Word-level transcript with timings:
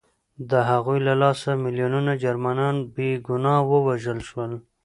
د 0.49 0.51
هغوی 0.69 0.99
له 1.07 1.13
لاسه 1.23 1.49
میلیونونه 1.63 2.11
جرمنان 2.23 2.75
بې 2.93 3.09
ګناه 3.27 3.61
ووژل 3.71 4.19
شول 4.29 4.51